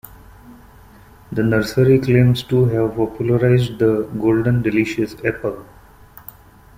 The 1.31 1.43
nursery 1.43 1.99
claims 1.99 2.41
to 2.45 2.65
have 2.65 2.95
popularized 2.95 3.77
the 3.77 4.09
Golden 4.19 4.63
Delicious 4.63 5.13
apple. 5.23 5.63